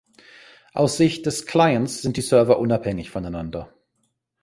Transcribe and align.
Aus 0.73 0.97
Sicht 0.97 1.27
des 1.27 1.45
Clients 1.45 2.01
sind 2.01 2.17
die 2.17 2.21
Server 2.23 2.57
unabhängig 2.57 3.11
voneinander. 3.11 3.71